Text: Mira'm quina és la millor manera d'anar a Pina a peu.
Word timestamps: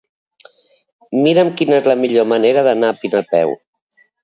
Mira'm 1.25 1.51
quina 1.59 1.77
és 1.83 1.91
la 1.93 1.97
millor 2.01 2.27
manera 2.33 2.65
d'anar 2.71 2.93
a 2.95 2.99
Pina 3.05 3.23
a 3.23 3.29
peu. 3.37 3.57